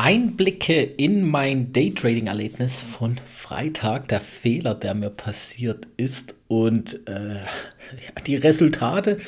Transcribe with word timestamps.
Einblicke 0.00 0.80
in 0.80 1.28
mein 1.28 1.72
Daytrading-Erlebnis 1.72 2.82
von 2.82 3.18
Freitag, 3.28 4.06
der 4.06 4.20
Fehler, 4.20 4.76
der 4.76 4.94
mir 4.94 5.10
passiert 5.10 5.88
ist 5.96 6.36
und 6.46 7.00
äh, 7.08 7.40
die 8.24 8.36
Resultate, 8.36 9.18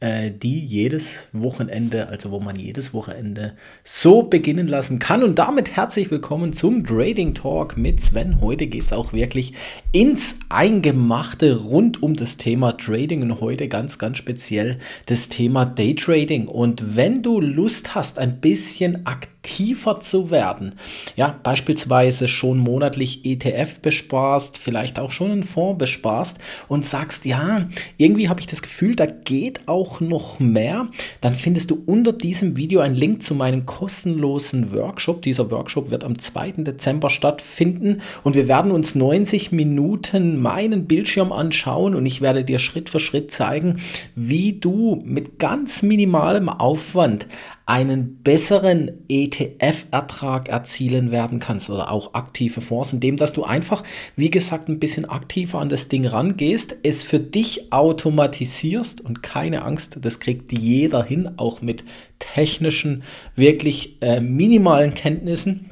äh, 0.00 0.30
die 0.30 0.60
jedes 0.60 1.28
Wochenende, 1.32 2.08
also 2.08 2.30
wo 2.30 2.40
man 2.40 2.56
jedes 2.56 2.92
Wochenende 2.92 3.54
so 3.84 4.24
beginnen 4.24 4.68
lassen 4.68 4.98
kann. 4.98 5.22
Und 5.22 5.38
damit 5.38 5.76
herzlich 5.76 6.10
willkommen 6.10 6.52
zum 6.52 6.84
Trading 6.84 7.32
Talk 7.32 7.78
mit 7.78 8.02
Sven. 8.02 8.42
Heute 8.42 8.66
geht 8.66 8.84
es 8.84 8.92
auch 8.92 9.14
wirklich 9.14 9.54
ins 9.92 10.36
Eingemachte 10.50 11.58
rund 11.62 12.02
um 12.02 12.16
das 12.16 12.36
Thema 12.36 12.72
Trading 12.72 13.22
und 13.22 13.40
heute 13.40 13.66
ganz, 13.66 13.98
ganz 13.98 14.18
speziell 14.18 14.78
das 15.06 15.30
Thema 15.30 15.64
Daytrading. 15.64 16.48
Und 16.48 16.96
wenn 16.96 17.22
du 17.22 17.40
Lust 17.40 17.94
hast, 17.94 18.18
ein 18.18 18.42
bisschen 18.42 19.06
aktiv 19.06 19.32
aktiver 19.42 19.98
zu 19.98 20.30
werden. 20.30 20.74
Ja, 21.16 21.36
beispielsweise 21.42 22.28
schon 22.28 22.58
monatlich 22.58 23.24
ETF 23.24 23.80
besparst, 23.80 24.56
vielleicht 24.56 25.00
auch 25.00 25.10
schon 25.10 25.32
einen 25.32 25.42
Fonds 25.42 25.78
besparst 25.78 26.38
und 26.68 26.84
sagst, 26.84 27.24
ja, 27.24 27.68
irgendwie 27.96 28.28
habe 28.28 28.38
ich 28.38 28.46
das 28.46 28.62
Gefühl, 28.62 28.94
da 28.94 29.06
geht 29.06 29.66
auch 29.66 30.00
noch 30.00 30.38
mehr, 30.38 30.88
dann 31.20 31.34
findest 31.34 31.72
du 31.72 31.82
unter 31.86 32.12
diesem 32.12 32.56
Video 32.56 32.80
einen 32.80 32.94
Link 32.94 33.24
zu 33.24 33.34
meinem 33.34 33.66
kostenlosen 33.66 34.72
Workshop. 34.72 35.22
Dieser 35.22 35.50
Workshop 35.50 35.90
wird 35.90 36.04
am 36.04 36.16
2. 36.16 36.52
Dezember 36.58 37.10
stattfinden 37.10 38.00
und 38.22 38.36
wir 38.36 38.46
werden 38.46 38.70
uns 38.70 38.94
90 38.94 39.50
Minuten 39.50 40.40
meinen 40.40 40.86
Bildschirm 40.86 41.32
anschauen 41.32 41.96
und 41.96 42.06
ich 42.06 42.20
werde 42.20 42.44
dir 42.44 42.60
Schritt 42.60 42.90
für 42.90 43.00
Schritt 43.00 43.32
zeigen, 43.32 43.80
wie 44.14 44.52
du 44.52 45.02
mit 45.04 45.40
ganz 45.40 45.82
minimalem 45.82 46.48
Aufwand 46.48 47.26
einen 47.72 48.16
besseren 48.22 48.90
ETF-Ertrag 49.08 50.50
erzielen 50.50 51.10
werden 51.10 51.38
kannst 51.38 51.70
oder 51.70 51.90
auch 51.90 52.12
aktive 52.12 52.60
Fonds, 52.60 52.92
indem 52.92 53.16
dass 53.16 53.32
du 53.32 53.44
einfach, 53.44 53.82
wie 54.14 54.30
gesagt, 54.30 54.68
ein 54.68 54.78
bisschen 54.78 55.06
aktiver 55.06 55.58
an 55.58 55.70
das 55.70 55.88
Ding 55.88 56.04
rangehst, 56.04 56.76
es 56.82 57.02
für 57.02 57.18
dich 57.18 57.72
automatisierst 57.72 59.00
und 59.00 59.22
keine 59.22 59.62
Angst, 59.62 59.96
das 60.02 60.20
kriegt 60.20 60.52
jeder 60.52 61.02
hin, 61.02 61.30
auch 61.38 61.62
mit 61.62 61.82
technischen, 62.18 63.04
wirklich 63.36 63.96
äh, 64.02 64.20
minimalen 64.20 64.92
Kenntnissen 64.92 65.70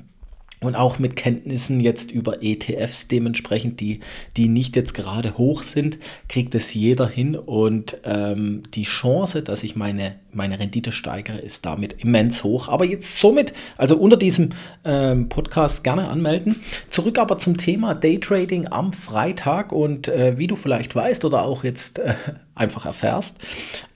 und 0.62 0.75
auch 0.75 0.98
mit 0.98 1.16
Kenntnissen 1.16 1.80
jetzt 1.80 2.12
über 2.12 2.42
ETFs 2.42 3.08
dementsprechend, 3.08 3.80
die, 3.80 4.00
die 4.36 4.48
nicht 4.48 4.77
jetzt 4.77 4.92
gerade 4.92 5.39
hoch 5.39 5.62
sind, 5.62 5.98
kriegt 6.28 6.55
es 6.55 6.75
jeder 6.75 7.08
hin 7.08 7.34
und 7.34 7.98
ähm, 8.05 8.62
die 8.75 8.84
Chance, 8.84 9.42
dass 9.42 9.62
ich 9.62 9.75
meine, 9.75 10.16
meine 10.33 10.58
Rendite 10.58 10.92
steigere, 10.92 11.38
ist 11.38 11.64
damit 11.64 11.94
immens 12.05 12.44
hoch. 12.44 12.69
Aber 12.69 12.84
jetzt 12.84 13.19
somit, 13.19 13.55
also 13.78 13.97
unter 13.97 14.19
diesem 14.19 14.50
ähm, 14.84 15.28
Podcast 15.31 15.83
gerne 15.83 16.08
anmelden. 16.08 16.56
Zurück 16.91 17.19
aber 17.19 17.38
zum 17.38 17.56
Thema 17.56 17.94
Daytrading 17.94 18.69
am 18.69 18.92
Freitag 18.92 19.72
und 19.72 20.08
äh, 20.08 20.36
wie 20.36 20.47
du 20.47 20.56
vielleicht 20.56 20.94
weißt 20.94 21.25
oder 21.25 21.44
auch 21.44 21.64
jetzt 21.64 22.00
äh, 22.00 22.14
einfach 22.61 22.86
erfährst, 22.86 23.36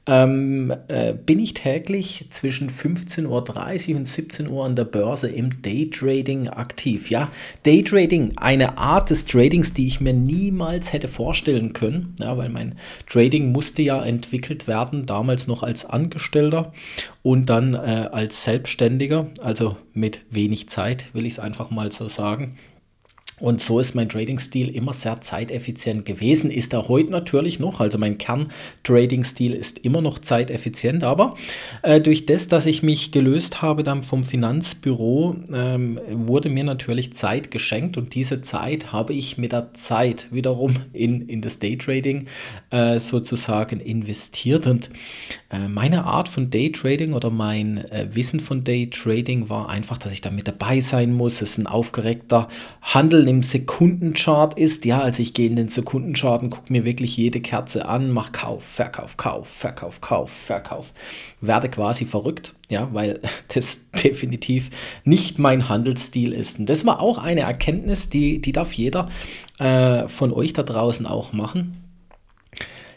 ähm, 0.06 0.74
äh, 0.88 1.14
bin 1.14 1.38
ich 1.38 1.54
täglich 1.54 2.26
zwischen 2.30 2.68
15.30 2.68 3.92
Uhr 3.92 3.96
und 3.96 4.06
17 4.06 4.48
Uhr 4.48 4.64
an 4.64 4.76
der 4.76 4.84
Börse 4.84 5.28
im 5.28 5.62
Daytrading 5.62 6.48
aktiv. 6.48 7.08
Ja, 7.08 7.30
Daytrading, 7.62 8.32
eine 8.36 8.76
Art 8.76 9.08
des 9.08 9.24
Tradings, 9.24 9.72
die 9.72 9.86
ich 9.86 10.00
mir 10.00 10.12
niemals 10.12 10.92
hätte 10.92 11.08
vorstellen 11.08 11.72
können, 11.72 12.16
ja, 12.20 12.36
weil 12.36 12.50
mein 12.50 12.74
Trading 13.06 13.52
musste 13.52 13.82
ja 13.82 14.02
entwickelt 14.04 14.66
werden, 14.66 15.06
damals 15.06 15.46
noch 15.46 15.62
als 15.62 15.86
Angestellter 15.86 16.72
und 17.22 17.48
dann 17.48 17.72
äh, 17.74 18.08
als 18.12 18.44
Selbstständiger, 18.44 19.28
also 19.40 19.76
mit 19.94 20.20
wenig 20.28 20.68
Zeit, 20.68 21.06
will 21.14 21.24
ich 21.24 21.34
es 21.34 21.38
einfach 21.38 21.70
mal 21.70 21.90
so 21.92 22.08
sagen. 22.08 22.56
Und 23.40 23.60
so 23.60 23.80
ist 23.80 23.96
mein 23.96 24.08
Trading-Stil 24.08 24.68
immer 24.68 24.92
sehr 24.92 25.20
zeiteffizient 25.20 26.04
gewesen. 26.04 26.52
Ist 26.52 26.72
er 26.72 26.88
heute 26.88 27.10
natürlich 27.10 27.58
noch. 27.58 27.80
Also 27.80 27.98
mein 27.98 28.16
Kern-Trading-Stil 28.16 29.54
ist 29.54 29.80
immer 29.80 30.00
noch 30.00 30.20
zeiteffizient. 30.20 31.02
Aber 31.02 31.34
äh, 31.82 32.00
durch 32.00 32.26
das, 32.26 32.46
dass 32.46 32.64
ich 32.66 32.84
mich 32.84 33.10
gelöst 33.10 33.60
habe 33.60 33.82
dann 33.82 34.04
vom 34.04 34.22
Finanzbüro, 34.22 35.34
ähm, 35.52 36.00
wurde 36.10 36.48
mir 36.48 36.62
natürlich 36.62 37.14
Zeit 37.14 37.50
geschenkt. 37.50 37.96
Und 37.96 38.14
diese 38.14 38.40
Zeit 38.40 38.92
habe 38.92 39.14
ich 39.14 39.36
mit 39.36 39.50
der 39.50 39.74
Zeit 39.74 40.28
wiederum 40.30 40.76
in, 40.92 41.28
in 41.28 41.40
das 41.40 41.58
Daytrading 41.58 42.26
äh, 42.70 43.00
sozusagen 43.00 43.80
investiert. 43.80 44.68
Und 44.68 44.90
meine 45.68 46.04
Art 46.04 46.28
von 46.28 46.50
Daytrading 46.50 47.12
oder 47.12 47.30
mein 47.30 47.78
äh, 47.90 48.08
Wissen 48.12 48.40
von 48.40 48.64
Daytrading 48.64 49.48
war 49.48 49.68
einfach, 49.68 49.98
dass 49.98 50.12
ich 50.12 50.20
da 50.20 50.30
mit 50.30 50.48
dabei 50.48 50.80
sein 50.80 51.12
muss. 51.12 51.42
Es 51.42 51.58
ein 51.58 51.66
aufgeregter 51.66 52.48
Handel 52.82 53.28
im 53.28 53.42
Sekundenchart 53.42 54.58
ist. 54.58 54.84
Ja, 54.84 55.00
also 55.00 55.22
ich 55.22 55.34
gehe 55.34 55.46
in 55.46 55.56
den 55.56 55.68
Sekundenchart 55.68 56.42
und 56.42 56.50
gucke 56.50 56.72
mir 56.72 56.84
wirklich 56.84 57.16
jede 57.16 57.40
Kerze 57.40 57.86
an, 57.86 58.10
mache 58.10 58.32
Kauf, 58.32 58.64
Verkauf, 58.64 59.16
Kauf, 59.16 59.48
Verkauf, 59.48 60.00
Kauf, 60.00 60.30
Verkauf. 60.30 60.92
Werde 61.40 61.68
quasi 61.68 62.04
verrückt, 62.04 62.54
ja, 62.68 62.88
weil 62.92 63.20
das 63.54 63.80
definitiv 64.02 64.70
nicht 65.04 65.38
mein 65.38 65.68
Handelsstil 65.68 66.32
ist. 66.32 66.58
Und 66.58 66.68
das 66.68 66.86
war 66.86 67.00
auch 67.00 67.18
eine 67.18 67.42
Erkenntnis, 67.42 68.08
die, 68.08 68.40
die 68.40 68.52
darf 68.52 68.72
jeder 68.72 69.08
äh, 69.58 70.08
von 70.08 70.32
euch 70.32 70.52
da 70.52 70.62
draußen 70.62 71.06
auch 71.06 71.32
machen 71.32 71.83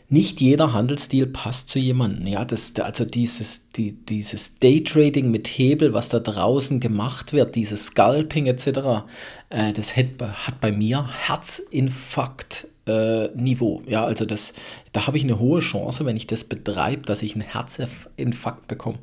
nicht 0.09 0.39
jeder 0.39 0.73
Handelsstil 0.73 1.27
passt 1.27 1.69
zu 1.69 1.79
jemandem. 1.79 2.27
Ja, 2.27 2.45
das, 2.45 2.73
also 2.79 3.03
dieses, 3.03 3.69
die, 3.71 3.91
dieses 3.91 4.57
Daytrading 4.59 5.29
mit 5.29 5.47
Hebel, 5.47 5.93
was 5.93 6.09
da 6.09 6.19
draußen 6.19 6.79
gemacht 6.79 7.33
wird, 7.33 7.55
dieses 7.55 7.87
Scalping 7.87 8.47
etc., 8.47 9.05
äh, 9.49 9.73
das 9.73 9.95
hat, 9.95 10.07
hat 10.21 10.61
bei 10.61 10.71
mir 10.71 11.07
Herzinfarkt 11.27 12.67
äh. 12.87 13.83
Ja, 13.85 14.05
also 14.05 14.25
das, 14.25 14.53
da 14.93 15.07
habe 15.07 15.17
ich 15.17 15.23
eine 15.23 15.39
hohe 15.39 15.59
Chance, 15.59 16.05
wenn 16.05 16.17
ich 16.17 16.27
das 16.27 16.43
betreibe, 16.43 17.03
dass 17.03 17.23
ich 17.23 17.33
einen 17.33 17.41
Herzinfarkt 17.41 18.67
bekomme. 18.67 18.99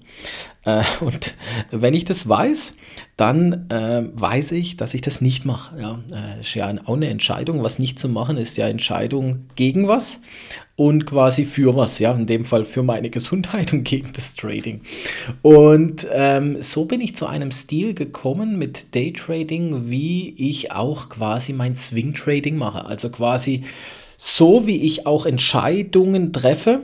Äh, 0.65 0.83
und 1.01 1.35
wenn 1.71 1.95
ich 1.95 2.05
das 2.05 2.29
weiß, 2.29 2.75
dann 3.17 3.71
äh, 3.71 4.05
weiß 4.13 4.53
ich, 4.53 4.77
dass 4.77 4.95
ich 4.95 5.03
das 5.03 5.21
nicht 5.21 5.45
mache. 5.45 5.81
Ja, 5.81 6.01
äh, 6.13 6.41
ist 6.41 6.55
ja 6.55 6.73
auch 6.85 6.95
eine 6.95 7.09
Entscheidung. 7.09 7.63
Was 7.63 7.79
nicht 7.79 7.99
zu 7.99 8.09
machen, 8.09 8.37
ist 8.37 8.57
ja 8.57 8.67
Entscheidung 8.67 9.47
gegen 9.57 9.89
was 9.89 10.21
und 10.77 11.07
quasi 11.07 11.45
für 11.45 11.77
was, 11.77 12.01
ja, 12.01 12.13
in 12.13 12.27
dem 12.27 12.45
Fall 12.45 12.65
für 12.65 12.83
meine 12.83 13.11
Gesundheit 13.11 13.73
und 13.73 13.85
gegen 13.85 14.13
das 14.13 14.35
Trading. 14.35 14.81
Und 15.43 16.07
ähm, 16.11 16.61
so 16.61 16.85
bin 16.87 17.01
ich 17.01 17.15
zu 17.15 17.27
einem 17.27 17.53
Stil 17.53 17.95
gekommen 17.95 18.59
mit 18.59 18.95
Daytrading, 18.95 19.89
wie 19.89 20.35
ich 20.37 20.73
auch 20.73 21.09
quasi 21.09 21.53
mein 21.53 21.77
Swing 21.77 22.15
Trading 22.15 22.57
mache. 22.57 22.87
Also 22.87 23.11
quasi 23.11 23.65
so, 24.17 24.67
wie 24.67 24.83
ich 24.83 25.07
auch 25.07 25.27
Entscheidungen 25.27 26.33
treffe, 26.33 26.81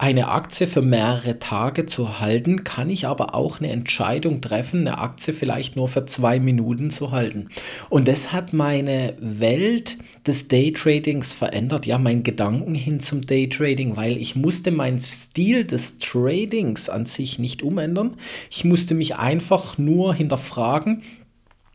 eine 0.00 0.28
Aktie 0.28 0.66
für 0.66 0.80
mehrere 0.80 1.38
Tage 1.40 1.84
zu 1.84 2.20
halten, 2.20 2.64
kann 2.64 2.88
ich 2.88 3.06
aber 3.06 3.34
auch 3.34 3.60
eine 3.60 3.70
Entscheidung 3.70 4.40
treffen, 4.40 4.80
eine 4.80 4.96
Aktie 4.96 5.34
vielleicht 5.34 5.76
nur 5.76 5.88
für 5.88 6.06
zwei 6.06 6.40
Minuten 6.40 6.88
zu 6.88 7.12
halten. 7.12 7.48
Und 7.90 8.08
das 8.08 8.32
hat 8.32 8.54
meine 8.54 9.12
Welt 9.20 9.98
des 10.26 10.48
Daytradings 10.48 11.34
verändert, 11.34 11.84
ja, 11.84 11.98
mein 11.98 12.22
Gedanken 12.22 12.74
hin 12.74 13.00
zum 13.00 13.26
Daytrading, 13.26 13.96
weil 13.96 14.16
ich 14.16 14.36
musste 14.36 14.70
meinen 14.70 15.00
Stil 15.00 15.66
des 15.66 15.98
Tradings 15.98 16.88
an 16.88 17.04
sich 17.04 17.38
nicht 17.38 17.62
umändern. 17.62 18.16
Ich 18.50 18.64
musste 18.64 18.94
mich 18.94 19.16
einfach 19.16 19.76
nur 19.76 20.14
hinterfragen, 20.14 21.02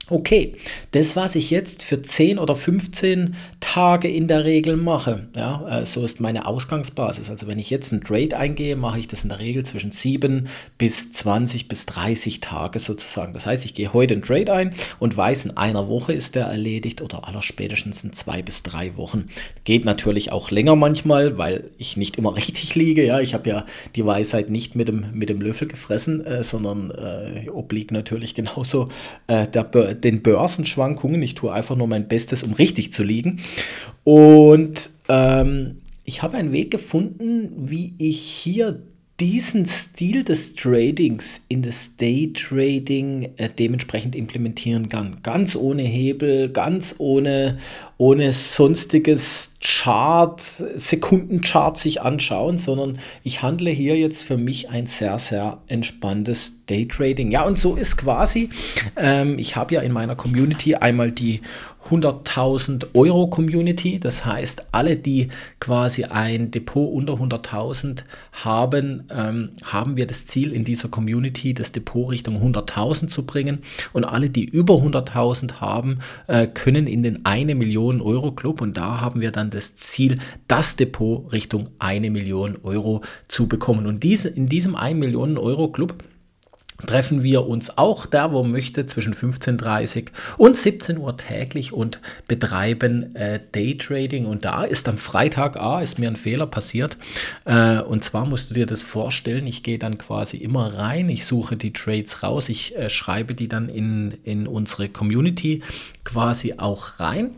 Okay, 0.08 0.54
das, 0.92 1.16
was 1.16 1.34
ich 1.34 1.50
jetzt 1.50 1.84
für 1.84 2.00
10 2.00 2.38
oder 2.38 2.56
15 2.56 3.36
Tage 3.60 4.08
in 4.08 4.28
der 4.28 4.46
Regel 4.46 4.78
mache, 4.78 5.28
ja, 5.36 5.82
äh, 5.82 5.86
so 5.88 6.06
ist 6.06 6.20
meine 6.20 6.46
Ausgangsbasis. 6.46 7.32
Also 7.32 7.48
wenn 7.48 7.58
ich 7.58 7.72
jetzt 7.72 7.92
einen 7.92 8.04
Trade 8.04 8.38
eingehe, 8.38 8.76
mache 8.76 9.00
ich 9.00 9.08
das 9.08 9.24
in 9.24 9.30
der 9.30 9.40
Regel 9.40 9.66
zwischen 9.66 9.92
7 9.92 10.48
bis 10.78 11.12
20 11.12 11.68
bis 11.68 11.88
30 11.88 12.40
Tage 12.40 12.78
sozusagen. 12.78 13.34
Das 13.34 13.48
heißt, 13.48 13.66
ich 13.66 13.74
gehe 13.74 13.94
heute 13.94 14.14
einen 14.14 14.22
Trade 14.22 14.54
ein 14.54 14.76
und 15.00 15.18
weiß, 15.18 15.46
in 15.46 15.58
einer 15.58 15.88
Woche 15.88 16.14
ist 16.14 16.36
der 16.36 16.46
erledigt 16.46 17.02
oder 17.02 17.28
allerspätestens 17.28 18.04
in 18.04 18.14
zwei 18.14 18.44
bis 18.44 18.62
drei 18.62 18.96
Wochen. 18.98 19.30
Geht 19.64 19.86
natürlich 19.86 20.32
auch 20.32 20.52
länger 20.52 20.76
manchmal, 20.76 21.40
weil 21.40 21.72
ich 21.80 21.98
nicht 21.98 22.18
immer 22.18 22.36
richtig 22.36 22.76
liege. 22.76 23.04
Ja, 23.04 23.22
ich 23.22 23.34
habe 23.34 23.50
ja 23.50 23.66
die 23.96 24.06
Weisheit 24.06 24.52
nicht 24.52 24.76
mit 24.76 24.88
dem, 24.88 25.08
mit 25.14 25.30
dem 25.30 25.42
Löffel 25.42 25.68
gefressen, 25.68 26.24
äh, 26.24 26.44
sondern 26.44 26.92
äh, 26.92 27.50
obliegt 27.50 27.90
natürlich 27.90 28.36
genauso 28.36 28.90
äh, 29.26 29.48
der 29.48 29.64
den 30.04 30.22
Börsenschwankungen. 30.22 31.22
Ich 31.22 31.36
tue 31.36 31.52
einfach 31.52 31.76
nur 31.76 31.88
mein 31.88 32.08
Bestes, 32.08 32.44
um 32.44 32.54
richtig 32.54 32.94
zu 32.94 33.04
liegen. 33.04 33.42
Und 34.04 34.90
ähm, 35.10 35.78
ich 36.04 36.22
habe 36.22 36.38
einen 36.38 36.52
Weg 36.52 36.72
gefunden, 36.72 37.50
wie 37.70 37.94
ich 37.98 38.20
hier 38.20 38.82
diesen 39.20 39.66
Stil 39.66 40.26
des 40.26 40.56
Tradings 40.56 41.46
in 41.48 41.62
das 41.62 41.96
Daytrading 41.96 43.30
äh, 43.38 43.50
dementsprechend 43.50 44.14
implementieren 44.14 44.90
kann. 44.90 45.18
Ganz 45.24 45.56
ohne 45.56 45.84
Hebel, 45.84 46.50
ganz 46.50 46.96
ohne, 46.98 47.58
ohne 47.98 48.34
sonstiges 48.34 49.52
Chart, 49.62 50.42
Sekundenchart 50.76 51.78
sich 51.78 52.02
anschauen, 52.02 52.58
sondern 52.58 53.00
ich 53.24 53.42
handle 53.42 53.72
hier 53.72 53.98
jetzt 53.98 54.24
für 54.24 54.38
mich 54.38 54.70
ein 54.70 54.86
sehr, 54.86 55.18
sehr 55.18 55.60
entspanntes 55.68 56.66
Daytrading. 56.68 57.32
Ja, 57.32 57.44
und 57.44 57.58
so 57.58 57.76
ist 57.76 57.98
quasi, 57.98 58.50
ähm, 58.96 59.40
ich 59.40 59.56
habe 59.56 59.76
ja 59.76 59.82
in 59.82 59.92
meiner 59.92 60.16
Community 60.16 60.76
einmal 60.76 61.12
die 61.12 61.42
100.000 61.90 62.88
Euro 62.96 63.28
Community. 63.28 64.00
Das 64.00 64.26
heißt, 64.26 64.68
alle, 64.72 64.96
die 64.96 65.30
quasi 65.60 66.06
ein 66.06 66.52
Depot 66.52 66.92
unter 66.92 67.14
100.000 67.14 68.04
haben, 68.44 69.04
ähm, 69.12 69.50
haben 69.64 69.96
wir 69.96 70.08
das 70.08 70.26
Ziel 70.26 70.52
in 70.52 70.64
dieser 70.64 70.90
Community, 70.90 71.54
das 71.54 71.72
Depot 71.72 72.10
Richtung 72.10 72.38
100.000 72.38 73.08
zu 73.08 73.24
bringen. 73.24 73.60
Und 73.94 74.04
alle, 74.04 74.30
die 74.30 74.46
über 74.46 74.76
100.000 74.76 75.62
haben, 75.62 76.00
äh, 76.28 76.48
können 76.48 76.88
in 76.88 77.04
den 77.04 77.24
1 77.26 77.54
Million 77.54 77.85
Euro 78.02 78.32
Club. 78.32 78.62
Und 78.62 78.78
da 78.78 79.02
haben 79.02 79.22
wir 79.22 79.32
dann 79.32 79.50
das 79.50 79.76
Ziel, 79.76 80.20
das 80.48 80.76
Depot 80.76 81.32
Richtung 81.32 81.70
1 81.80 82.10
Million 82.10 82.58
Euro 82.64 83.02
zu 83.28 83.48
bekommen. 83.48 83.86
Und 83.86 84.04
diese, 84.04 84.30
in 84.30 84.48
diesem 84.48 84.76
1 84.76 85.00
Million 85.00 85.38
Euro 85.38 85.72
Club 85.72 85.96
treffen 86.86 87.24
wir 87.24 87.46
uns 87.48 87.78
auch 87.78 88.06
da, 88.06 88.32
wo 88.32 88.44
möchte, 88.44 88.86
zwischen 88.86 89.14
15.30 89.14 90.08
und 90.38 90.58
17 90.58 90.98
Uhr 90.98 91.16
täglich 91.18 91.74
und 91.74 92.00
betreiben 92.28 93.16
äh, 93.16 93.40
Daytrading. 93.52 94.26
Und 94.26 94.46
da 94.46 94.64
ist 94.64 94.88
am 94.90 94.98
Freitag, 94.98 95.58
ah, 95.58 95.82
ist 95.82 96.00
mir 96.00 96.10
ein 96.10 96.16
Fehler 96.16 96.48
passiert. 96.48 96.98
Äh, 97.46 97.80
und 97.80 98.04
zwar 98.04 98.26
musst 98.26 98.50
du 98.50 98.54
dir 98.54 98.66
das 98.66 98.84
vorstellen, 98.84 99.48
ich 99.48 99.64
gehe 99.64 99.80
dann 99.80 99.98
quasi 99.98 100.38
immer 100.38 100.74
rein, 100.74 101.10
ich 101.10 101.26
suche 101.26 101.56
die 101.56 101.74
Trades 101.74 102.24
raus, 102.24 102.50
ich 102.50 102.76
äh, 102.76 102.90
schreibe 102.90 103.36
die 103.36 103.48
dann 103.48 103.70
in, 103.70 104.18
in 104.24 104.48
unsere 104.48 104.90
Community 104.90 105.62
quasi 106.04 106.56
auch 106.58 107.00
rein. 107.00 107.32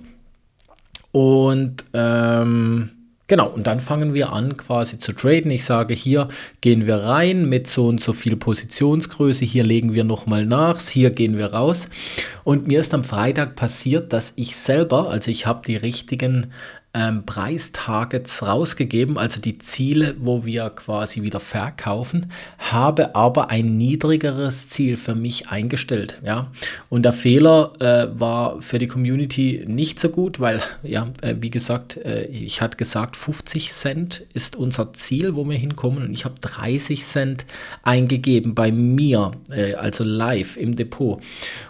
Und 1.17 1.83
ähm, 1.93 2.91
Genau, 3.29 3.49
und 3.49 3.67
dann 3.67 3.81
fangen 3.81 4.13
wir 4.13 4.31
an 4.31 4.55
quasi 4.55 4.99
zu 4.99 5.11
traden. 5.11 5.51
Ich 5.51 5.65
sage, 5.65 5.93
hier 5.93 6.29
gehen 6.61 6.87
wir 6.87 7.03
rein 7.03 7.49
mit 7.49 7.67
so 7.67 7.87
und 7.87 7.99
so 7.99 8.13
viel 8.13 8.37
Positionsgröße, 8.37 9.43
hier 9.43 9.65
legen 9.65 9.93
wir 9.93 10.05
nochmal 10.05 10.45
nach, 10.45 10.79
hier 10.79 11.09
gehen 11.09 11.37
wir 11.37 11.47
raus. 11.47 11.89
Und 12.45 12.67
mir 12.67 12.79
ist 12.79 12.93
am 12.93 13.03
Freitag 13.03 13.57
passiert, 13.57 14.13
dass 14.13 14.31
ich 14.37 14.55
selber, 14.55 15.09
also 15.09 15.29
ich 15.29 15.45
habe 15.45 15.61
die 15.67 15.75
richtigen 15.75 16.53
ähm, 16.93 17.25
Preistargets 17.25 18.41
rausgegeben, 18.45 19.17
also 19.17 19.39
die 19.39 19.59
Ziele, 19.59 20.15
wo 20.19 20.45
wir 20.45 20.69
quasi 20.71 21.21
wieder 21.21 21.39
verkaufen, 21.39 22.31
habe 22.57 23.15
aber 23.15 23.49
ein 23.51 23.77
niedrigeres 23.77 24.69
Ziel 24.69 24.97
für 24.97 25.13
mich 25.13 25.49
eingestellt. 25.49 26.19
Ja? 26.23 26.51
Und 26.89 27.03
der 27.03 27.13
Fehler 27.13 27.73
äh, 27.79 28.19
war 28.19 28.61
für 28.61 28.79
die 28.79 28.87
Community 28.87 29.63
nicht 29.67 29.99
so 29.99 30.09
gut, 30.09 30.39
weil, 30.39 30.61
ja, 30.83 31.07
äh, 31.21 31.35
wie 31.39 31.51
gesagt, 31.51 31.97
äh, 31.97 32.25
ich 32.25 32.61
hatte 32.61 32.77
gesagt, 32.77 33.15
50 33.15 33.71
Cent 33.71 34.25
ist 34.33 34.55
unser 34.55 34.93
Ziel, 34.93 35.35
wo 35.35 35.47
wir 35.47 35.57
hinkommen 35.57 36.03
und 36.03 36.13
ich 36.13 36.25
habe 36.25 36.39
30 36.41 37.03
Cent 37.03 37.45
eingegeben 37.83 38.55
bei 38.55 38.71
mir, 38.71 39.33
äh, 39.51 39.75
also 39.75 40.03
live 40.03 40.57
im 40.57 40.75
Depot. 40.75 41.21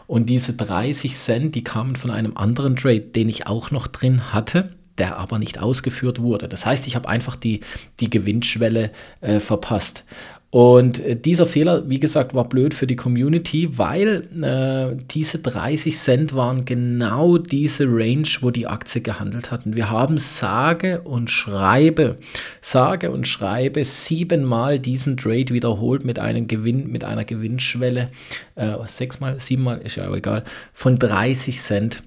Und 0.06 0.30
diese 0.30 0.54
30 0.54 1.18
Cent, 1.18 1.56
die 1.56 1.64
kamen 1.66 1.98
von 1.98 2.12
einem 2.12 2.38
anderen 2.38 2.78
Trade, 2.78 3.02
den 3.02 3.28
ich 3.28 3.46
auch 3.48 3.72
noch 3.72 3.88
drin 3.88 4.32
hatte 4.32 4.77
der 4.98 5.18
aber 5.18 5.40
nicht 5.40 5.60
ausgeführt 5.60 6.22
wurde. 6.22 6.48
Das 6.48 6.66
heißt, 6.66 6.88
ich 6.88 6.96
habe 6.96 7.10
einfach 7.10 7.36
die, 7.36 7.62
die 8.00 8.10
Gewinnschwelle 8.10 8.92
äh, 9.22 9.40
verpasst. 9.40 10.04
Und 10.50 11.00
äh, 11.00 11.16
dieser 11.16 11.46
Fehler, 11.46 11.90
wie 11.90 12.00
gesagt, 12.00 12.34
war 12.34 12.48
blöd 12.48 12.74
für 12.74 12.88
die 12.88 12.96
Community, 12.96 13.78
weil 13.78 14.28
äh, 14.42 14.98
diese 15.12 15.40
30 15.40 15.98
Cent 15.98 16.36
waren 16.36 16.64
genau 16.64 17.38
diese 17.38 17.86
Range, 17.86 18.28
wo 18.40 18.50
die 18.50 18.66
Aktie 18.66 19.02
gehandelt 19.02 19.52
hat. 19.52 19.66
Und 19.66 19.76
wir 19.76 19.90
haben 19.90 20.18
sage 20.18 21.02
und 21.02 21.30
schreibe, 21.30 22.18
sage 22.62 23.12
und 23.12 23.28
schreibe 23.28 23.84
siebenmal 23.84 24.80
diesen 24.80 25.18
Trade 25.18 25.50
wiederholt 25.50 26.06
mit 26.06 26.18
einem 26.18 26.48
Gewinn, 26.48 26.90
mit 26.92 27.04
einer 27.04 27.26
Gewinnschwelle, 27.26 28.10
äh, 28.56 28.74
sechsmal, 28.88 29.42
siebenmal, 29.42 29.80
ist 29.82 29.98
ja 29.98 30.10
auch 30.10 30.16
egal, 30.16 30.46
von 30.72 30.98
30 30.98 31.60
Cent. 31.60 32.04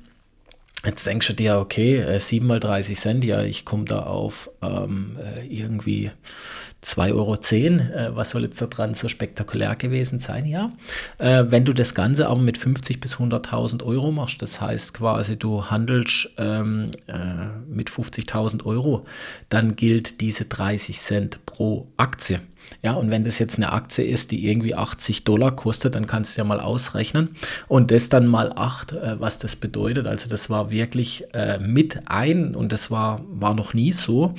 Jetzt 0.85 1.06
denkst 1.06 1.27
du 1.27 1.32
dir, 1.35 1.59
okay, 1.59 2.19
7 2.19 2.44
äh, 2.44 2.49
mal 2.49 2.61
30 2.61 2.99
Cent, 2.99 3.25
ja, 3.25 3.43
ich 3.43 3.67
komme 3.67 3.85
da 3.85 4.00
auf 4.00 4.50
ähm, 4.62 5.19
äh, 5.23 5.47
irgendwie 5.47 6.11
2,10 6.82 7.12
Euro. 7.12 7.35
Äh, 7.35 8.17
was 8.17 8.31
soll 8.31 8.44
jetzt 8.44 8.62
da 8.62 8.67
dran 8.67 8.94
so 8.94 9.09
spektakulär 9.09 9.77
gewesen 9.77 10.19
sein? 10.19 10.47
Ja, 10.47 10.73
äh, 11.19 11.44
wenn 11.49 11.67
du 11.67 11.75
das 11.75 11.94
Ganze 11.94 12.29
aber 12.29 12.41
mit 12.41 12.56
50 12.56 12.99
bis 12.99 13.17
100.000 13.17 13.85
Euro 13.85 14.11
machst, 14.11 14.41
das 14.41 14.62
heißt 14.62 14.94
quasi 14.94 15.38
du 15.38 15.67
handelst 15.67 16.31
ähm, 16.38 16.93
äh, 17.09 17.49
mit 17.69 17.91
50.000 17.91 18.65
Euro, 18.65 19.05
dann 19.50 19.77
gilt 19.77 20.23
diese 20.23 20.47
30 20.47 20.99
Cent 20.99 21.44
pro 21.44 21.88
Aktie. 21.99 22.41
Ja, 22.83 22.95
und 22.95 23.11
wenn 23.11 23.25
das 23.25 23.39
jetzt 23.39 23.57
eine 23.57 23.73
Aktie 23.73 24.05
ist, 24.05 24.31
die 24.31 24.49
irgendwie 24.49 24.75
80 24.75 25.25
Dollar 25.25 25.55
kostet, 25.55 25.95
dann 25.95 26.07
kannst 26.07 26.37
du 26.37 26.41
ja 26.41 26.45
mal 26.45 26.61
ausrechnen 26.61 27.31
und 27.69 27.91
das 27.91 28.09
dann 28.09 28.27
mal 28.27 28.53
8, 28.55 28.93
äh, 28.93 29.21
was 29.21 29.39
das 29.39 29.57
bedeutet. 29.57 30.07
Also 30.07 30.29
das 30.29 30.49
war 30.51 30.71
wirklich 30.71 31.25
äh, 31.35 31.59
mit 31.59 32.03
ein 32.07 32.55
und 32.55 32.73
das 32.73 32.91
war, 32.91 33.23
war 33.29 33.55
noch 33.55 33.75
nie 33.75 33.93
so, 33.93 34.35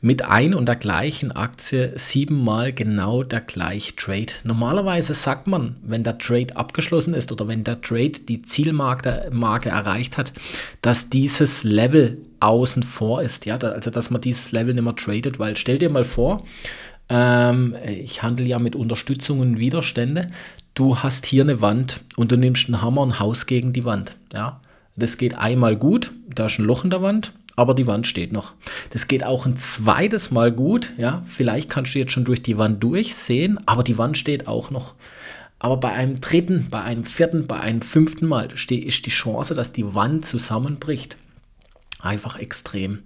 mit 0.00 0.22
ein 0.22 0.54
und 0.54 0.66
der 0.66 0.76
gleichen 0.76 1.32
Aktie 1.32 1.92
siebenmal 1.96 2.72
genau 2.72 3.22
der 3.22 3.40
gleiche 3.40 3.94
Trade. 3.96 4.32
Normalerweise 4.44 5.14
sagt 5.14 5.46
man, 5.46 5.76
wenn 5.82 6.02
der 6.02 6.18
Trade 6.18 6.56
abgeschlossen 6.56 7.14
ist 7.14 7.30
oder 7.30 7.46
wenn 7.48 7.64
der 7.64 7.80
Trade 7.80 8.12
die 8.28 8.42
Zielmarke 8.42 9.30
Marke 9.32 9.68
erreicht 9.68 10.18
hat, 10.18 10.32
dass 10.80 11.10
dieses 11.10 11.64
Level 11.64 12.18
außen 12.40 12.82
vor 12.82 13.22
ist, 13.22 13.46
ja, 13.46 13.56
also 13.56 13.90
dass 13.90 14.10
man 14.10 14.20
dieses 14.20 14.52
Level 14.52 14.74
nicht 14.74 14.82
mehr 14.82 14.96
tradet, 14.96 15.38
weil 15.38 15.56
stell 15.56 15.78
dir 15.78 15.90
mal 15.90 16.04
vor, 16.04 16.44
ähm, 17.08 17.74
ich 17.86 18.22
handle 18.22 18.46
ja 18.46 18.58
mit 18.58 18.76
Unterstützung 18.76 19.40
und 19.40 19.58
Widerstände. 19.58 20.28
Du 20.74 20.98
hast 20.98 21.26
hier 21.26 21.42
eine 21.42 21.60
Wand 21.60 22.00
und 22.16 22.32
du 22.32 22.36
nimmst 22.36 22.66
einen 22.66 22.80
Hammer 22.80 23.02
und 23.02 23.20
Haus 23.20 23.46
gegen 23.46 23.72
die 23.72 23.84
Wand. 23.84 24.16
Ja? 24.32 24.60
Das 24.96 25.18
geht 25.18 25.36
einmal 25.36 25.76
gut, 25.76 26.12
da 26.34 26.46
ist 26.46 26.58
ein 26.58 26.64
Loch 26.64 26.84
in 26.84 26.90
der 26.90 27.02
Wand, 27.02 27.32
aber 27.56 27.74
die 27.74 27.86
Wand 27.86 28.06
steht 28.06 28.32
noch. 28.32 28.54
Das 28.90 29.08
geht 29.08 29.24
auch 29.24 29.46
ein 29.46 29.56
zweites 29.56 30.30
Mal 30.30 30.52
gut, 30.52 30.92
ja. 30.96 31.22
Vielleicht 31.26 31.70
kannst 31.70 31.94
du 31.94 31.98
jetzt 31.98 32.12
schon 32.12 32.24
durch 32.24 32.42
die 32.42 32.58
Wand 32.58 32.82
durchsehen, 32.82 33.58
aber 33.66 33.82
die 33.82 33.98
Wand 33.98 34.16
steht 34.16 34.46
auch 34.46 34.70
noch. 34.70 34.94
Aber 35.58 35.76
bei 35.76 35.92
einem 35.92 36.20
dritten, 36.20 36.68
bei 36.70 36.82
einem 36.82 37.04
vierten, 37.04 37.46
bei 37.46 37.60
einem 37.60 37.82
fünften 37.82 38.26
Mal 38.26 38.48
ist 38.52 38.70
die 38.70 39.10
Chance, 39.10 39.54
dass 39.54 39.72
die 39.72 39.94
Wand 39.94 40.26
zusammenbricht 40.26 41.16
einfach 42.02 42.38
extrem. 42.38 43.00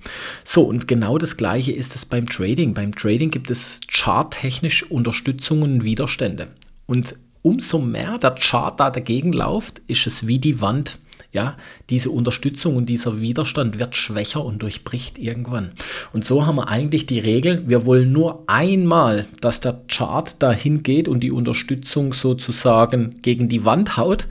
So, 0.44 0.62
und 0.62 0.88
genau 0.88 1.18
das 1.18 1.36
gleiche 1.36 1.72
ist 1.72 1.94
es 1.94 2.04
beim 2.04 2.28
Trading. 2.28 2.74
Beim 2.74 2.94
Trading 2.94 3.30
gibt 3.30 3.50
es 3.50 3.80
charttechnisch 3.88 4.82
Unterstützungen 4.90 5.62
und 5.62 5.84
Widerstände. 5.84 6.48
Und 6.86 7.14
umso 7.42 7.78
mehr 7.78 8.18
der 8.18 8.32
Chart 8.32 8.80
da 8.80 8.90
dagegen 8.90 9.32
läuft, 9.32 9.80
ist 9.86 10.06
es 10.06 10.26
wie 10.26 10.38
die 10.38 10.60
Wand. 10.60 10.98
Ja, 11.36 11.58
diese 11.90 12.08
Unterstützung 12.08 12.76
und 12.76 12.86
dieser 12.86 13.20
Widerstand 13.20 13.78
wird 13.78 13.94
schwächer 13.94 14.42
und 14.42 14.62
durchbricht 14.62 15.18
irgendwann. 15.18 15.72
Und 16.14 16.24
so 16.24 16.46
haben 16.46 16.56
wir 16.56 16.68
eigentlich 16.68 17.04
die 17.04 17.18
Regel, 17.18 17.68
wir 17.68 17.84
wollen 17.84 18.10
nur 18.10 18.44
einmal, 18.46 19.26
dass 19.42 19.60
der 19.60 19.82
Chart 19.86 20.42
dahin 20.42 20.82
geht 20.82 21.08
und 21.08 21.20
die 21.20 21.30
Unterstützung 21.30 22.14
sozusagen 22.14 23.20
gegen 23.20 23.50
die 23.50 23.66
Wand 23.66 23.98
haut 23.98 24.28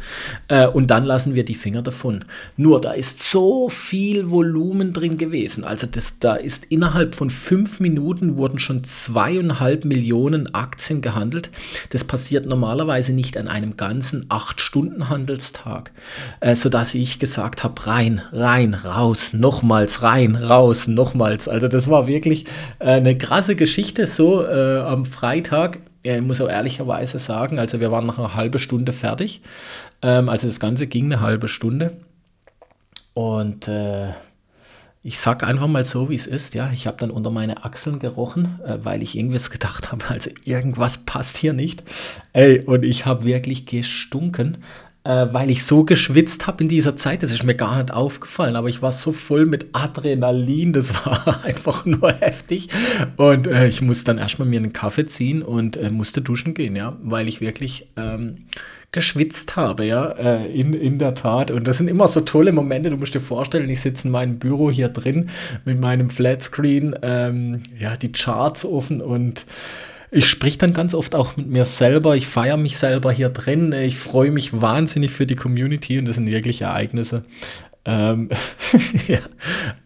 äh, 0.48 0.66
und 0.68 0.88
dann 0.88 1.06
lassen 1.06 1.36
wir 1.36 1.46
die 1.46 1.54
Finger 1.54 1.84
davon. 1.84 2.26
Nur 2.58 2.82
da 2.82 2.94
ist 2.94 3.22
so 3.22 3.70
viel 3.70 4.32
Volumen 4.32 4.92
drin 4.92 5.20
gewesen. 5.20 5.64
Also 5.64 5.86
das, 5.86 6.18
da 6.18 6.34
ist 6.34 6.66
innerhalb 6.72 7.14
von 7.14 7.30
fünf 7.30 7.80
Minuten 7.80 8.36
wurden 8.36 8.58
schon 8.58 8.84
zweieinhalb 8.84 9.86
Millionen 9.86 10.56
Aktien 10.56 11.04
gehandelt. 11.04 11.52
Das 11.92 12.04
passiert 12.04 12.48
normalerweise 12.48 13.14
nicht 13.14 13.38
an 13.38 13.48
einem 13.48 13.78
ganzen 13.78 14.26
acht 14.30 14.60
Stunden 14.60 15.08
Handelstag, 15.08 15.92
äh, 16.40 16.56
sodass 16.56 16.95
ich 17.02 17.20
gesagt 17.20 17.64
habe, 17.64 17.88
rein, 17.88 18.22
rein, 18.32 18.74
raus, 18.74 19.34
nochmals, 19.34 20.02
rein, 20.02 20.36
raus, 20.36 20.88
nochmals. 20.88 21.48
Also 21.48 21.68
das 21.68 21.90
war 21.90 22.08
wirklich 22.08 22.46
äh, 22.80 22.92
eine 22.92 23.18
krasse 23.18 23.56
Geschichte 23.56 24.08
so 24.08 24.46
äh, 24.46 24.80
am 24.80 25.06
Freitag. 25.06 25.80
Ja, 26.04 26.16
ich 26.16 26.22
muss 26.22 26.42
auch 26.42 26.50
ehrlicherweise 26.50 27.20
sagen, 27.20 27.60
also 27.60 27.80
wir 27.80 27.92
waren 27.92 28.06
nach 28.06 28.20
einer 28.20 28.36
halben 28.36 28.60
Stunde 28.60 28.94
fertig. 28.94 29.42
Ähm, 30.02 30.30
also 30.30 30.48
das 30.48 30.60
Ganze 30.60 30.88
ging 30.88 31.06
eine 31.06 31.22
halbe 31.22 31.48
Stunde. 31.48 31.98
Und 33.14 33.68
äh, 33.68 34.10
ich 35.02 35.20
sag 35.20 35.44
einfach 35.44 35.68
mal 35.68 35.84
so, 35.84 36.10
wie 36.10 36.16
es 36.16 36.26
ist. 36.26 36.56
Ja, 36.56 36.72
ich 36.74 36.88
habe 36.88 36.98
dann 36.98 37.12
unter 37.12 37.30
meine 37.30 37.64
Achseln 37.64 38.00
gerochen, 38.00 38.60
äh, 38.66 38.80
weil 38.84 39.04
ich 39.04 39.16
irgendwas 39.16 39.52
gedacht 39.52 39.92
habe, 39.92 40.04
also 40.10 40.32
irgendwas 40.44 40.98
passt 40.98 41.38
hier 41.38 41.54
nicht. 41.54 41.84
Ey, 42.34 42.60
und 42.62 42.84
ich 42.84 43.06
habe 43.06 43.24
wirklich 43.24 43.66
gestunken 43.68 44.58
äh, 45.06 45.28
weil 45.32 45.52
ich 45.52 45.64
so 45.64 45.84
geschwitzt 45.86 46.48
habe 46.48 46.64
in 46.64 46.70
dieser 46.70 46.98
Zeit. 46.98 47.24
Das 47.24 47.32
ist 47.32 47.44
mir 47.44 47.56
gar 47.56 47.78
nicht 47.78 47.94
aufgefallen, 47.94 48.56
aber 48.56 48.70
ich 48.70 48.82
war 48.82 48.92
so 48.92 49.12
voll 49.12 49.46
mit 49.46 49.68
Adrenalin, 49.74 50.74
das 50.74 51.06
war 51.06 51.46
einfach 51.46 51.86
nur 51.86 52.12
heftig. 52.12 52.70
Und 53.16 53.48
äh, 53.48 53.68
ich 53.68 53.82
musste 53.82 54.06
dann 54.06 54.18
erstmal 54.18 54.48
mir 54.48 54.60
einen 54.60 54.74
Kaffee 54.74 55.06
ziehen 55.06 55.44
und 55.44 55.78
äh, 55.78 55.92
musste 55.92 56.22
duschen 56.22 56.56
gehen, 56.56 56.76
ja, 56.76 56.98
weil 57.04 57.28
ich 57.28 57.40
wirklich 57.40 57.88
ähm, 57.96 58.46
geschwitzt 58.92 59.56
habe, 59.56 59.86
ja, 59.86 60.08
äh, 60.12 60.52
in, 60.52 60.74
in 60.74 60.98
der 60.98 61.14
Tat. 61.14 61.52
Und 61.52 61.68
das 61.68 61.78
sind 61.78 61.90
immer 61.90 62.08
so 62.08 62.22
tolle 62.22 62.52
Momente. 62.52 62.90
Du 62.90 62.98
musst 62.98 63.14
dir 63.14 63.20
vorstellen, 63.20 63.70
ich 63.70 63.82
sitze 63.82 64.08
in 64.08 64.12
meinem 64.12 64.40
Büro 64.40 64.72
hier 64.72 64.90
drin 64.90 65.30
mit 65.66 65.80
meinem 65.80 66.10
Flatscreen, 66.10 66.96
ähm, 67.04 67.62
ja, 67.78 67.96
die 67.96 68.12
Charts 68.12 68.66
offen 68.66 69.02
und 69.02 69.46
ich 70.16 70.30
sprich 70.30 70.58
dann 70.58 70.74
ganz 70.74 70.94
oft 70.94 71.14
auch 71.14 71.36
mit 71.36 71.48
mir 71.48 71.66
selber. 71.66 72.16
Ich 72.16 72.28
feiere 72.28 72.56
mich 72.56 72.78
selber 72.78 73.12
hier 73.12 73.28
drin. 73.28 73.74
Ich 73.74 73.98
freue 73.98 74.32
mich 74.32 74.62
wahnsinnig 74.62 75.12
für 75.12 75.26
die 75.26 75.36
Community 75.36 76.00
und 76.00 76.06
das 76.06 76.16
sind 76.16 76.32
wirklich 76.32 76.62
Ereignisse. 76.62 77.26
Ähm, 77.84 78.30
ja, 79.08 79.20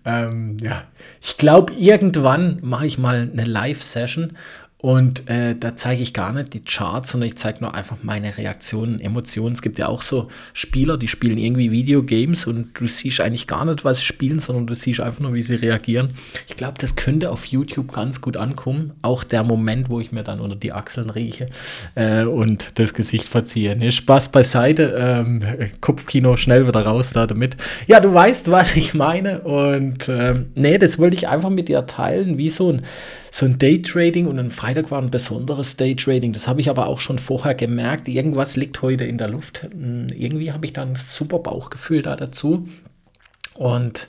ähm, 0.06 0.58
ja. 0.62 0.84
Ich 1.20 1.38
glaube, 1.38 1.74
irgendwann 1.74 2.60
mache 2.62 2.86
ich 2.86 3.00
mal 3.00 3.28
eine 3.32 3.44
Live-Session 3.44 4.34
und 4.82 5.30
äh, 5.30 5.58
da 5.60 5.76
zeige 5.76 6.02
ich 6.02 6.14
gar 6.14 6.32
nicht 6.32 6.54
die 6.54 6.64
Charts, 6.64 7.12
sondern 7.12 7.28
ich 7.28 7.36
zeige 7.36 7.60
nur 7.60 7.76
einfach 7.76 7.98
meine 8.02 8.38
Reaktionen, 8.38 9.02
Emotionen. 9.02 9.54
Es 9.54 9.62
gibt 9.62 9.78
ja 9.78 9.90
auch 9.90 10.02
so 10.02 10.30
Spieler, 10.54 10.98
die 10.98 11.10
spielen 11.10 11.38
irgendwie 11.38 11.70
Videogames 11.70 12.48
und 12.48 12.80
du 12.80 12.88
siehst 12.88 13.20
eigentlich 13.20 13.46
gar 13.46 13.66
nicht, 13.66 13.84
was 13.84 14.00
sie 14.00 14.06
spielen, 14.06 14.40
sondern 14.40 14.68
du 14.68 14.76
siehst 14.76 15.02
einfach 15.02 15.20
nur, 15.20 15.34
wie 15.34 15.42
sie 15.42 15.56
reagieren. 15.56 16.12
Ich 16.48 16.56
glaube, 16.56 16.76
das 16.80 16.96
könnte 16.96 17.30
auf 17.30 17.44
YouTube 17.44 17.92
ganz 17.92 18.22
gut 18.22 18.38
ankommen. 18.38 18.94
Auch 19.02 19.26
der 19.26 19.44
Moment, 19.44 19.90
wo 19.90 20.00
ich 20.00 20.14
mir 20.14 20.24
dann 20.24 20.40
unter 20.40 20.56
die 20.56 20.72
Achseln 20.72 21.10
rieche 21.10 21.48
äh, 21.96 22.24
und 22.24 22.80
das 22.80 22.94
Gesicht 22.94 23.28
verziehe. 23.28 23.76
Ne, 23.76 23.92
Spaß 23.92 24.30
beiseite. 24.30 24.96
Ähm, 24.98 25.44
Kopfkino 25.82 26.38
schnell 26.38 26.66
wieder 26.66 26.86
raus 26.86 27.12
da 27.12 27.28
damit. 27.28 27.58
Ja, 27.88 28.00
du 28.00 28.14
weißt, 28.14 28.50
was 28.50 28.78
ich 28.78 28.94
meine. 28.94 29.42
Und 29.42 30.08
ähm, 30.08 30.54
nee, 30.56 30.78
das 30.78 31.00
wollte 31.00 31.18
ich 31.18 31.28
einfach 31.28 31.50
mit 31.50 31.68
dir 31.68 31.86
teilen, 31.86 32.38
wie 32.38 32.50
so 32.50 32.72
ein 32.72 32.86
so 33.32 33.46
ein 33.46 33.58
Daytrading 33.58 34.28
und 34.28 34.40
ein 34.40 34.52
Freitag 34.52 34.92
war 34.92 35.02
ein 35.02 35.12
besonderes 35.12 35.78
Daytrading. 35.78 36.34
Das 36.34 36.48
habe 36.48 36.62
ich 36.62 36.70
aber 36.70 36.88
auch 36.88 37.00
schon 37.00 37.20
vorher 37.20 37.56
gemerkt. 37.56 38.08
Irgendwas 38.08 38.56
liegt 38.56 38.82
heute 38.82 39.06
in 39.06 39.18
der 39.18 39.28
Luft. 39.28 39.68
Hm, 39.72 40.08
irgendwie 40.10 40.52
habe 40.52 40.66
ich 40.66 40.74
da 40.74 40.82
ein 40.82 40.96
super 40.96 41.40
Bauchgefühl 41.40 42.02
da 42.02 42.16
dazu. 42.16 42.68
Und 43.54 44.08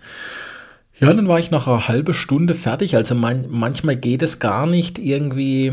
ja, 0.99 1.12
dann 1.12 1.29
war 1.29 1.39
ich 1.39 1.50
nach 1.50 1.67
einer 1.67 1.89
halben 1.89 2.15
Stunde 2.15 2.55
fertig. 2.55 2.97
Also 2.97 3.15
man, 3.15 3.47
manchmal 3.49 3.97
geht 3.97 4.23
es 4.23 4.39
gar 4.39 4.67
nicht 4.67 4.99
irgendwie 4.99 5.73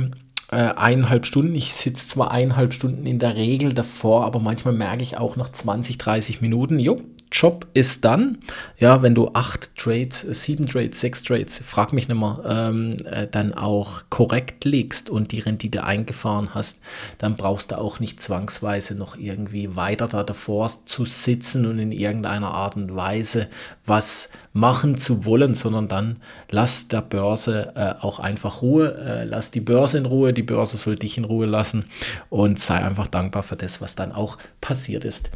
äh, 0.52 0.56
eineinhalb 0.56 1.26
Stunden. 1.26 1.56
Ich 1.56 1.74
sitze 1.74 2.08
zwar 2.08 2.32
eineinhalb 2.32 2.74
Stunden 2.74 3.06
in 3.06 3.20
der 3.20 3.36
Regel 3.36 3.74
davor, 3.74 4.26
aber 4.26 4.40
manchmal 4.40 4.74
merke 4.74 5.04
ich 5.04 5.18
auch 5.18 5.36
nach 5.36 5.50
20, 5.50 5.98
30 5.98 6.42
Minuten, 6.42 6.80
jo, 6.80 6.98
Job 7.32 7.68
ist 7.74 8.06
dann, 8.06 8.38
ja, 8.78 9.02
wenn 9.02 9.14
du 9.14 9.32
acht 9.34 9.76
Trades, 9.76 10.22
sieben 10.22 10.66
Trades, 10.66 11.02
sechs 11.02 11.24
Trades, 11.24 11.62
frag 11.66 11.92
mich 11.92 12.08
nicht 12.08 12.18
mehr, 12.18 12.42
ähm, 12.48 12.98
äh, 13.06 13.28
dann 13.28 13.54
auch 13.54 14.04
korrekt 14.10 14.66
liegst 14.66 15.10
und 15.10 15.32
die 15.32 15.40
Rendite 15.40 15.84
eingefahren 15.84 16.54
hast, 16.54 16.80
dann 17.18 17.36
brauchst 17.36 17.72
du 17.72 17.78
auch 17.78 18.00
nicht 18.00 18.22
zwangsweise 18.22 18.96
noch 18.96 19.18
irgendwie 19.18 19.76
weiter 19.76 20.08
da 20.08 20.24
davor 20.24 20.72
zu 20.86 21.06
sitzen 21.06 21.66
und 21.66 21.80
in 21.80 21.92
irgendeiner 21.92 22.52
Art 22.52 22.76
und 22.76 22.96
Weise 22.96 23.48
was 23.86 24.30
machen 24.54 24.98
zu 24.98 25.26
wollen, 25.26 25.54
sondern 25.54 25.88
dann 25.88 26.18
lass 26.50 26.88
der 26.88 27.02
Börse 27.02 27.74
äh, 27.76 27.94
auch 28.04 28.20
einfach 28.20 28.62
Ruhe, 28.62 28.96
äh, 28.96 29.24
lass 29.24 29.52
die 29.52 29.62
Börse 29.62 30.00
in 30.00 30.06
Ruhe, 30.06 30.34
die 30.34 30.44
Börse 30.44 30.78
soll 30.78 30.96
dich 30.96 31.18
in 31.18 31.26
Ruhe 31.26 31.46
lassen 31.46 31.86
und 32.30 32.60
sei 32.60 32.76
einfach 32.76 33.08
dankbar 33.08 33.44
für 33.44 33.56
das, 33.56 33.82
was 33.82 33.96
dann 33.96 34.12
auch 34.12 34.38
passiert 34.60 35.06
ist. 35.06 35.30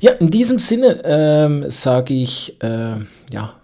Ja, 0.00 0.12
in 0.12 0.30
diesem 0.30 0.58
Sinne 0.58 1.02
ähm, 1.44 1.70
sage 1.70 2.14
ich, 2.14 2.60
äh, 2.62 2.96
ja, 3.30 3.54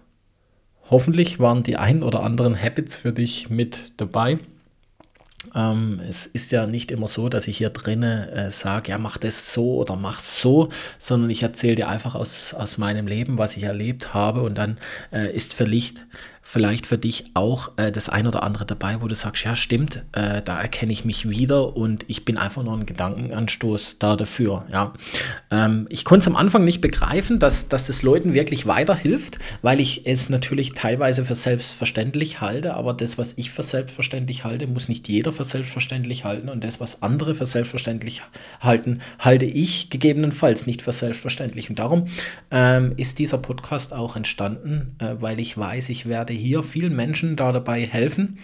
hoffentlich 0.89 1.39
waren 1.39 1.63
die 1.63 1.77
ein 1.77 2.03
oder 2.03 2.23
anderen 2.23 2.59
Habits 2.61 2.99
für 2.99 3.11
dich 3.11 3.49
mit 3.49 3.93
dabei. 3.97 4.39
Ähm, 5.53 6.01
es 6.09 6.25
ist 6.25 6.51
ja 6.51 6.67
nicht 6.67 6.91
immer 6.91 7.07
so, 7.07 7.29
dass 7.29 7.47
ich 7.47 7.57
hier 7.57 7.69
drinnen 7.69 8.29
äh, 8.29 8.51
sage, 8.51 8.91
ja, 8.91 8.97
mach 8.97 9.17
das 9.17 9.53
so 9.53 9.75
oder 9.75 9.95
mach 9.95 10.19
so, 10.19 10.69
sondern 10.97 11.29
ich 11.29 11.43
erzähle 11.43 11.75
dir 11.75 11.87
einfach 11.87 12.15
aus, 12.15 12.53
aus 12.53 12.77
meinem 12.77 13.07
Leben, 13.07 13.37
was 13.37 13.55
ich 13.57 13.63
erlebt 13.63 14.13
habe 14.13 14.41
und 14.41 14.57
dann 14.57 14.77
äh, 15.11 15.35
ist 15.35 15.53
vielleicht 15.53 15.97
vielleicht 16.47 16.85
für 16.85 16.99
dich 16.99 17.31
auch 17.33 17.71
äh, 17.77 17.91
das 17.91 18.07
ein 18.07 18.27
oder 18.27 18.43
andere 18.43 18.65
dabei, 18.65 19.01
wo 19.01 19.07
du 19.07 19.15
sagst, 19.15 19.43
ja 19.43 19.55
stimmt, 19.55 20.03
äh, 20.11 20.43
da 20.43 20.61
erkenne 20.61 20.93
ich 20.93 21.03
mich 21.03 21.27
wieder 21.27 21.75
und 21.75 22.05
ich 22.07 22.23
bin 22.23 22.37
einfach 22.37 22.63
nur 22.63 22.77
ein 22.77 22.85
Gedankenanstoß 22.85 23.97
da 23.97 24.15
dafür. 24.15 24.63
Ja. 24.71 24.93
Ähm, 25.49 25.87
ich 25.89 26.05
konnte 26.05 26.21
es 26.21 26.27
am 26.27 26.35
Anfang 26.35 26.63
nicht 26.63 26.81
begreifen, 26.81 27.39
dass, 27.39 27.67
dass 27.67 27.87
das 27.87 28.03
Leuten 28.03 28.35
wirklich 28.35 28.67
weiterhilft, 28.67 29.39
weil 29.63 29.81
ich 29.81 30.05
es 30.05 30.29
natürlich 30.29 30.73
teilweise 30.73 31.25
für 31.25 31.33
selbstverständlich 31.33 32.41
halte, 32.41 32.75
aber 32.75 32.93
das, 32.93 33.17
was 33.17 33.33
ich 33.37 33.49
für 33.49 33.63
selbstverständlich 33.63 34.43
halte, 34.43 34.67
muss 34.67 34.87
nicht 34.87 35.09
jeder 35.09 35.33
für 35.33 35.45
selbstverständlich 35.45 36.25
halten 36.25 36.47
und 36.47 36.63
das, 36.63 36.79
was 36.79 37.01
andere 37.01 37.33
für 37.33 37.47
selbstverständlich 37.47 38.21
halten, 38.61 39.01
halte 39.17 39.45
ich 39.45 39.89
gegebenenfalls 39.89 40.67
nicht 40.67 40.83
für 40.83 40.93
selbstverständlich. 40.93 41.71
Und 41.71 41.79
darum 41.79 42.05
ähm, 42.51 42.93
ist 42.97 43.17
dieser 43.17 43.39
Podcast 43.39 43.93
auch 43.93 44.15
entstanden, 44.15 44.95
äh, 44.99 45.15
weil 45.19 45.39
ich 45.39 45.57
weiß, 45.57 45.89
ich 45.89 46.05
werde 46.05 46.35
hier 46.35 46.44
vielen 46.63 46.95
Menschen 46.95 47.35
da 47.35 47.51
dabei 47.51 47.85
helfen. 47.85 48.37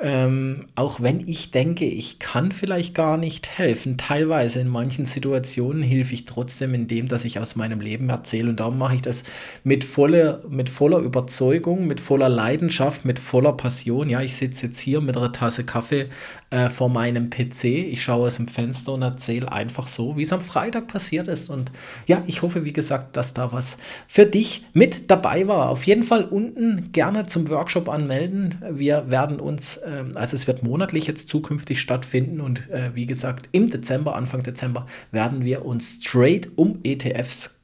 Ähm, 0.00 0.66
auch 0.74 1.00
wenn 1.00 1.28
ich 1.28 1.52
denke, 1.52 1.84
ich 1.84 2.18
kann 2.18 2.50
vielleicht 2.50 2.94
gar 2.94 3.16
nicht 3.16 3.48
helfen, 3.48 3.96
teilweise 3.96 4.60
in 4.60 4.68
manchen 4.68 5.06
Situationen 5.06 5.82
hilfe 5.82 6.14
ich 6.14 6.24
trotzdem, 6.24 6.74
indem 6.74 7.06
dass 7.06 7.24
ich 7.24 7.38
aus 7.38 7.54
meinem 7.54 7.80
Leben 7.80 8.10
erzähle. 8.10 8.50
Und 8.50 8.60
darum 8.60 8.76
mache 8.76 8.96
ich 8.96 9.02
das 9.02 9.22
mit 9.62 9.84
voller, 9.84 10.42
mit 10.48 10.68
voller 10.68 10.98
Überzeugung, 10.98 11.86
mit 11.86 12.00
voller 12.00 12.28
Leidenschaft, 12.28 13.04
mit 13.04 13.20
voller 13.20 13.52
Passion. 13.52 14.08
Ja, 14.08 14.20
ich 14.20 14.36
sitze 14.36 14.66
jetzt 14.66 14.80
hier 14.80 15.00
mit 15.00 15.16
einer 15.16 15.32
Tasse 15.32 15.64
Kaffee 15.64 16.08
äh, 16.54 16.70
vor 16.70 16.88
meinem 16.88 17.30
PC. 17.30 17.64
Ich 17.64 18.02
schaue 18.02 18.28
aus 18.28 18.36
dem 18.36 18.48
Fenster 18.48 18.92
und 18.92 19.02
erzähle 19.02 19.50
einfach 19.50 19.88
so, 19.88 20.16
wie 20.16 20.22
es 20.22 20.32
am 20.32 20.40
Freitag 20.40 20.86
passiert 20.86 21.26
ist. 21.26 21.50
Und 21.50 21.72
ja, 22.06 22.22
ich 22.26 22.42
hoffe, 22.42 22.64
wie 22.64 22.72
gesagt, 22.72 23.16
dass 23.16 23.34
da 23.34 23.52
was 23.52 23.76
für 24.06 24.24
dich 24.24 24.64
mit 24.72 25.10
dabei 25.10 25.48
war. 25.48 25.70
Auf 25.70 25.84
jeden 25.84 26.04
Fall 26.04 26.24
unten 26.24 26.92
gerne 26.92 27.26
zum 27.26 27.48
Workshop 27.48 27.88
anmelden. 27.88 28.62
Wir 28.70 29.10
werden 29.10 29.40
uns, 29.40 29.80
also 30.14 30.36
es 30.36 30.46
wird 30.46 30.62
monatlich 30.62 31.06
jetzt 31.06 31.28
zukünftig 31.28 31.80
stattfinden 31.80 32.40
und 32.40 32.68
äh, 32.70 32.90
wie 32.94 33.06
gesagt, 33.06 33.48
im 33.52 33.70
Dezember, 33.70 34.16
Anfang 34.16 34.42
Dezember, 34.42 34.86
werden 35.10 35.44
wir 35.44 35.64
uns 35.64 36.00
straight 36.02 36.48
um 36.56 36.80
ETFs 36.82 37.54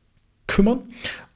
kümmern 0.47 0.83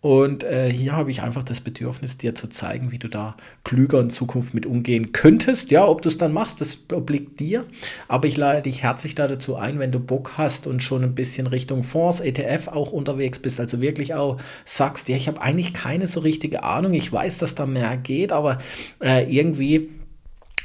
und 0.04 0.44
äh, 0.44 0.70
hier 0.70 0.92
habe 0.92 1.10
ich 1.10 1.22
einfach 1.22 1.44
das 1.44 1.62
Bedürfnis, 1.62 2.18
dir 2.18 2.34
zu 2.34 2.48
zeigen, 2.48 2.92
wie 2.92 2.98
du 2.98 3.08
da 3.08 3.38
klüger 3.64 4.00
in 4.00 4.10
Zukunft 4.10 4.52
mit 4.52 4.66
umgehen 4.66 5.12
könntest. 5.12 5.70
Ja, 5.70 5.88
ob 5.88 6.02
du 6.02 6.10
es 6.10 6.18
dann 6.18 6.30
machst, 6.30 6.60
das 6.60 6.84
obliegt 6.92 7.40
dir. 7.40 7.64
Aber 8.06 8.28
ich 8.28 8.36
lade 8.36 8.60
dich 8.60 8.82
herzlich 8.82 9.14
da 9.14 9.26
dazu 9.26 9.56
ein, 9.56 9.78
wenn 9.78 9.92
du 9.92 10.00
Bock 10.00 10.32
hast 10.36 10.66
und 10.66 10.82
schon 10.82 11.04
ein 11.04 11.14
bisschen 11.14 11.46
Richtung 11.46 11.84
Fonds, 11.84 12.20
ETF 12.20 12.68
auch 12.68 12.92
unterwegs 12.92 13.38
bist, 13.38 13.58
also 13.58 13.80
wirklich 13.80 14.12
auch 14.12 14.36
sagst, 14.66 15.08
ja, 15.08 15.16
ich 15.16 15.26
habe 15.26 15.40
eigentlich 15.40 15.72
keine 15.72 16.06
so 16.06 16.20
richtige 16.20 16.64
Ahnung. 16.64 16.92
Ich 16.92 17.10
weiß, 17.10 17.38
dass 17.38 17.54
da 17.54 17.64
mehr 17.64 17.96
geht, 17.96 18.30
aber 18.30 18.58
äh, 19.00 19.24
irgendwie 19.34 19.88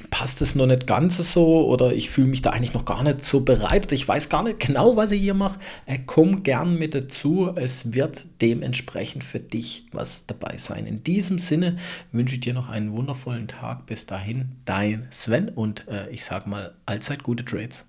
passt 0.09 0.41
es 0.41 0.55
noch 0.55 0.65
nicht 0.65 0.87
ganz 0.87 1.17
so 1.17 1.67
oder 1.67 1.93
ich 1.93 2.09
fühle 2.09 2.27
mich 2.27 2.41
da 2.41 2.51
eigentlich 2.51 2.73
noch 2.73 2.85
gar 2.85 3.03
nicht 3.03 3.23
so 3.23 3.41
bereit 3.41 3.85
oder 3.85 3.93
ich 3.93 4.07
weiß 4.07 4.29
gar 4.29 4.43
nicht 4.43 4.59
genau, 4.59 4.95
was 4.95 5.11
ich 5.11 5.21
hier 5.21 5.33
mache, 5.33 5.59
äh, 5.85 5.99
komm 6.05 6.43
gern 6.43 6.77
mit 6.77 6.95
dazu. 6.95 7.51
Es 7.55 7.93
wird 7.93 8.25
dementsprechend 8.41 9.23
für 9.23 9.39
dich 9.39 9.87
was 9.91 10.25
dabei 10.25 10.57
sein. 10.57 10.85
In 10.85 11.03
diesem 11.03 11.39
Sinne 11.39 11.77
wünsche 12.11 12.35
ich 12.35 12.41
dir 12.41 12.53
noch 12.53 12.69
einen 12.69 12.93
wundervollen 12.93 13.47
Tag. 13.47 13.85
Bis 13.85 14.05
dahin, 14.05 14.53
dein 14.65 15.07
Sven 15.11 15.49
und 15.49 15.87
äh, 15.87 16.09
ich 16.09 16.23
sage 16.23 16.49
mal 16.49 16.75
allzeit 16.85 17.23
gute 17.23 17.43
Trades. 17.43 17.88